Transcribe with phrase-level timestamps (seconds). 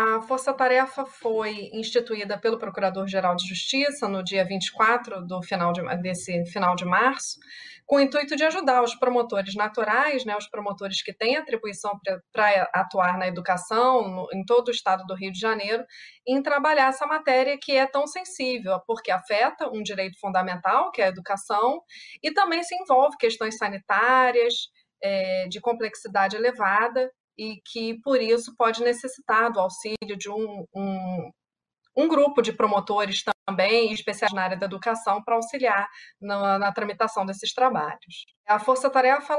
[0.00, 5.82] A Força Tarefa foi instituída pelo Procurador-Geral de Justiça no dia 24 do final de,
[6.00, 7.36] desse final de março,
[7.84, 11.98] com o intuito de ajudar os promotores naturais, né, os promotores que têm atribuição
[12.32, 15.84] para atuar na educação no, em todo o estado do Rio de Janeiro,
[16.24, 21.06] em trabalhar essa matéria que é tão sensível, porque afeta um direito fundamental, que é
[21.06, 21.82] a educação,
[22.22, 24.54] e também se envolve questões sanitárias,
[25.02, 31.30] é, de complexidade elevada, e que, por isso, pode necessitar do auxílio de um, um,
[31.96, 35.88] um grupo de promotores também, especiais na área da educação, para auxiliar
[36.20, 38.26] na, na, tramitação desses trabalhos.
[38.46, 39.38] A força-tarefa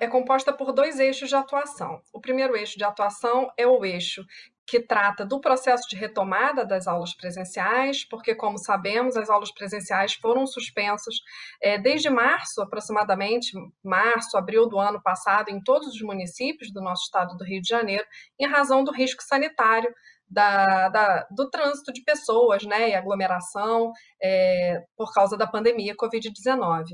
[0.00, 2.00] é composta por dois eixos de atuação.
[2.12, 4.24] O primeiro eixo de atuação é o eixo
[4.68, 10.12] que trata do processo de retomada das aulas presenciais, porque, como sabemos, as aulas presenciais
[10.12, 11.14] foram suspensas
[11.62, 17.04] é, desde março, aproximadamente, março, abril do ano passado, em todos os municípios do nosso
[17.04, 18.04] estado do Rio de Janeiro,
[18.38, 19.90] em razão do risco sanitário
[20.30, 23.90] da, da, do trânsito de pessoas né, e aglomeração
[24.22, 26.84] é, por causa da pandemia Covid-19.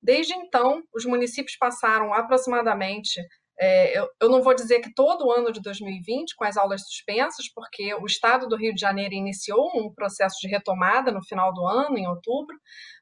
[0.00, 3.20] Desde então, os municípios passaram aproximadamente
[3.58, 6.82] é, eu, eu, não vou dizer que todo o ano de 2020, com as aulas
[6.82, 11.52] suspensas, porque o Estado do Rio de Janeiro iniciou um processo de retomada no final
[11.52, 12.56] do ano, em outubro,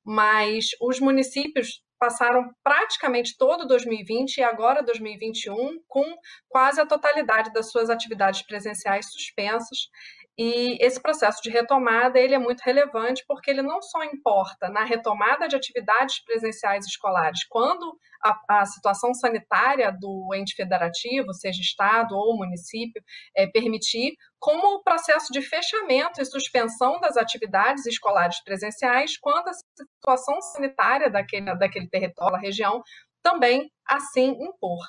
[0.04, 6.04] mas os municípios passaram praticamente todo 2020 e agora 2021 com
[6.48, 9.88] quase a totalidade das suas atividades presenciais suspensas.
[10.38, 14.82] E esse processo de retomada ele é muito relevante porque ele não só importa na
[14.82, 22.16] retomada de atividades presenciais escolares, quando a, a, situação sanitária do ente federativo, seja estado
[22.16, 23.02] ou município,
[23.36, 29.52] é, permitir, como o processo de fechamento e suspensão das atividades escolares presenciais, quando a
[29.52, 32.82] situação sanitária daquele, daquele território, da região,
[33.22, 34.80] também assim impor.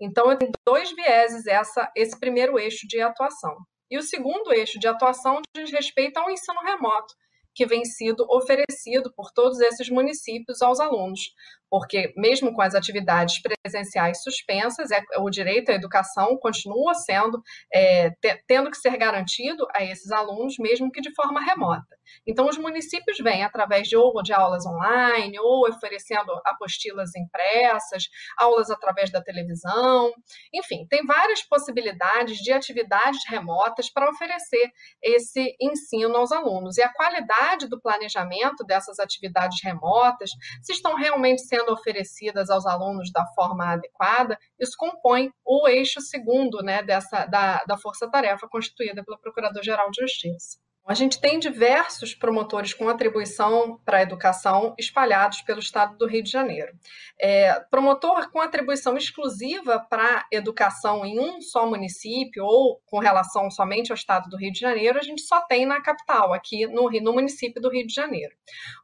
[0.00, 3.56] Então, tem dois vieses essa, esse primeiro eixo de atuação.
[3.92, 7.14] E o segundo eixo de atuação diz respeito ao ensino remoto,
[7.54, 11.34] que vem sido oferecido por todos esses municípios aos alunos,
[11.72, 17.42] porque mesmo com as atividades presenciais suspensas, é, o direito à educação continua sendo
[17.72, 18.10] é,
[18.46, 21.96] tendo que ser garantido a esses alunos, mesmo que de forma remota.
[22.26, 28.04] Então, os municípios vêm através de ou de aulas online, ou oferecendo apostilas impressas,
[28.36, 30.12] aulas através da televisão,
[30.52, 34.70] enfim, tem várias possibilidades de atividades remotas para oferecer
[35.02, 36.76] esse ensino aos alunos.
[36.76, 40.30] E a qualidade do planejamento dessas atividades remotas,
[40.60, 46.00] se estão realmente sendo sendo oferecidas aos alunos da forma adequada, isso compõe o eixo
[46.00, 50.58] segundo né, dessa, da, da força-tarefa constituída pelo Procurador-Geral de Justiça.
[50.84, 56.24] A gente tem diversos promotores com atribuição para a educação espalhados pelo estado do Rio
[56.24, 56.72] de Janeiro.
[57.20, 63.92] É, promotor com atribuição exclusiva para educação em um só município ou com relação somente
[63.92, 67.12] ao estado do Rio de Janeiro, a gente só tem na capital, aqui no, no
[67.12, 68.34] município do Rio de Janeiro.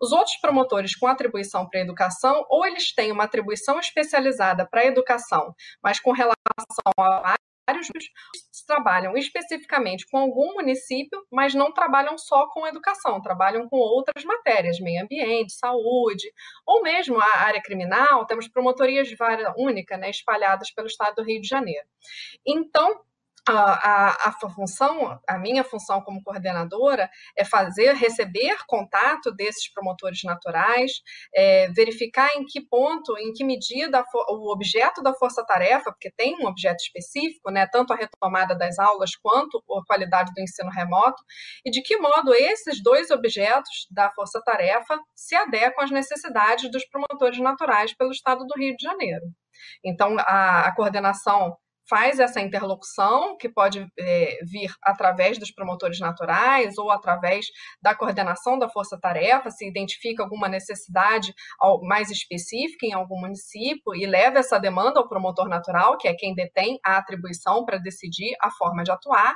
[0.00, 4.82] Os outros promotores com atribuição para a educação, ou eles têm uma atribuição especializada para
[4.82, 6.36] a educação, mas com relação
[6.96, 7.37] a
[8.66, 14.78] trabalham especificamente com algum município, mas não trabalham só com educação, trabalham com outras matérias,
[14.78, 16.30] meio ambiente, saúde,
[16.66, 21.22] ou mesmo a área criminal, temos promotorias de vara única, né, espalhadas pelo estado do
[21.22, 21.86] Rio de Janeiro.
[22.46, 23.00] Então,
[23.56, 30.92] a, a, função, a minha função como coordenadora é fazer, receber contato desses promotores naturais,
[31.34, 36.46] é, verificar em que ponto, em que medida o objeto da força-tarefa, porque tem um
[36.46, 41.22] objeto específico, né, tanto a retomada das aulas quanto a qualidade do ensino remoto,
[41.64, 47.38] e de que modo esses dois objetos da força-tarefa se adequam às necessidades dos promotores
[47.38, 49.24] naturais pelo Estado do Rio de Janeiro.
[49.84, 51.56] Então, a, a coordenação
[51.88, 57.46] faz essa interlocução, que pode é, vir através dos promotores naturais ou através
[57.82, 61.32] da coordenação da força-tarefa, se identifica alguma necessidade
[61.82, 66.34] mais específica em algum município e leva essa demanda ao promotor natural, que é quem
[66.34, 69.34] detém a atribuição para decidir a forma de atuar,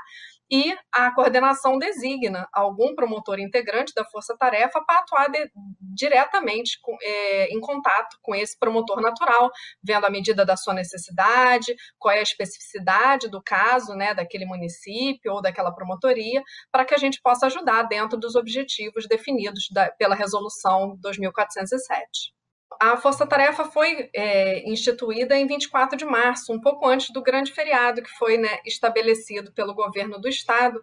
[0.53, 5.51] e a coordenação designa algum promotor integrante da força-tarefa para atuar de,
[5.95, 9.51] diretamente com, é, em contato com esse promotor natural,
[9.83, 15.33] vendo a medida da sua necessidade, qual é a especificidade do caso, né, daquele município
[15.33, 20.15] ou daquela promotoria, para que a gente possa ajudar dentro dos objetivos definidos da, pela
[20.15, 22.34] resolução 2407.
[22.80, 27.53] A Força Tarefa foi é, instituída em 24 de março, um pouco antes do grande
[27.53, 30.83] feriado que foi né, estabelecido pelo governo do estado.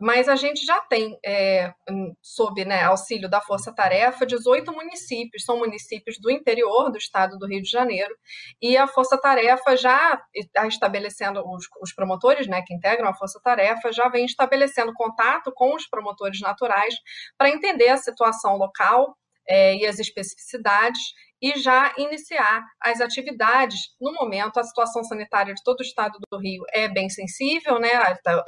[0.00, 1.72] Mas a gente já tem, é,
[2.20, 7.46] sob né, auxílio da Força Tarefa, 18 municípios, são municípios do interior do estado do
[7.46, 8.14] Rio de Janeiro,
[8.60, 13.40] e a Força Tarefa já está estabelecendo, os, os promotores né, que integram a Força
[13.42, 16.94] Tarefa já vem estabelecendo contato com os promotores naturais
[17.38, 19.16] para entender a situação local
[19.52, 21.12] é, e as especificidades
[21.42, 23.80] e já iniciar as atividades.
[24.00, 27.90] No momento, a situação sanitária de todo o estado do Rio é bem sensível, né?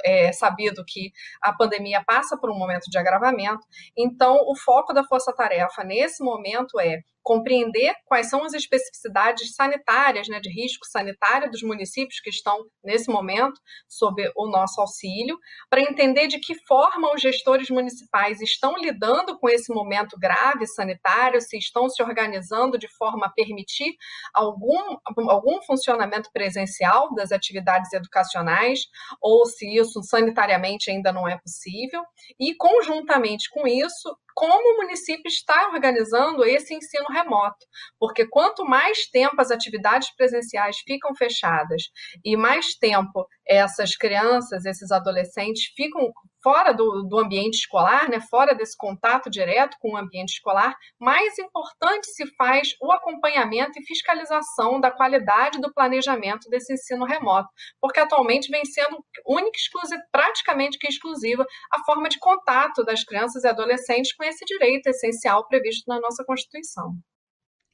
[0.05, 1.11] É sabido que
[1.41, 3.67] a pandemia passa por um momento de agravamento.
[3.97, 10.27] Então, o foco da Força Tarefa nesse momento é compreender quais são as especificidades sanitárias,
[10.27, 13.59] né, de risco sanitário dos municípios que estão nesse momento
[13.89, 15.35] sob o nosso auxílio,
[15.67, 21.41] para entender de que forma os gestores municipais estão lidando com esse momento grave sanitário,
[21.41, 23.95] se estão se organizando de forma a permitir
[24.33, 24.97] algum,
[25.29, 28.81] algum funcionamento presencial das atividades educacionais,
[29.21, 32.03] ou se isso sanitariamente ainda não é possível,
[32.39, 37.65] e conjuntamente com isso, como o município está organizando esse ensino remoto,
[37.97, 41.83] porque quanto mais tempo as atividades presenciais ficam fechadas
[42.23, 46.11] e mais tempo essas crianças, esses adolescentes ficam
[46.45, 51.39] fora do, do ambiente escolar, né, fora desse contato direto com o ambiente escolar, mais
[51.39, 57.49] importante se faz o acompanhamento e fiscalização da qualidade do planejamento desse ensino remoto,
[57.81, 61.43] porque atualmente vem sendo única, exclusiva, praticamente que exclusiva,
[61.73, 66.23] a forma de contato das crianças e adolescentes com esse direito essencial previsto na nossa
[66.23, 66.93] Constituição.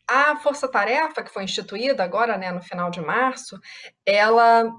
[0.07, 3.59] A Força Tarefa, que foi instituída agora, né, no final de março,
[4.05, 4.71] ela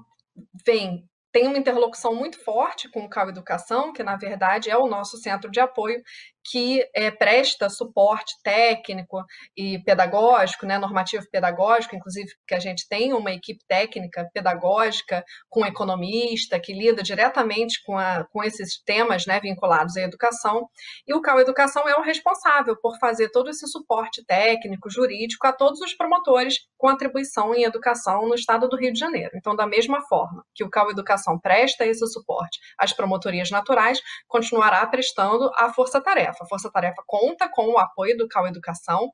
[0.65, 4.87] vem tem uma interlocução muito forte com o CAU Educação, que na verdade é o
[4.87, 6.01] nosso centro de apoio
[6.43, 9.23] que é, presta suporte técnico
[9.55, 15.65] e pedagógico, né, normativo pedagógico, inclusive que a gente tem uma equipe técnica pedagógica com
[15.65, 20.67] economista que lida diretamente com, a, com esses temas né, vinculados à educação,
[21.07, 25.53] e o CAU Educação é o responsável por fazer todo esse suporte técnico, jurídico a
[25.53, 29.31] todos os promotores com atribuição em educação no estado do Rio de Janeiro.
[29.35, 34.85] Então, da mesma forma que o CAU Educação presta esse suporte às promotorias naturais, continuará
[34.87, 36.43] prestando a força-tarefa Tarefa.
[36.43, 39.09] A Força Tarefa conta com o apoio do Cal Educação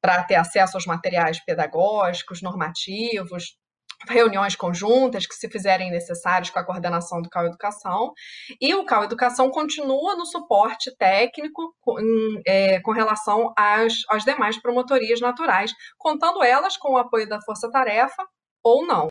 [0.00, 3.56] para ter acesso aos materiais pedagógicos, normativos,
[4.06, 8.12] reuniões conjuntas que se fizerem necessárias com a coordenação do Cal Educação.
[8.60, 11.96] E o Cal Educação continua no suporte técnico com,
[12.46, 17.70] é, com relação às, às demais promotorias naturais, contando elas com o apoio da Força
[17.70, 18.24] Tarefa
[18.62, 19.08] ou não.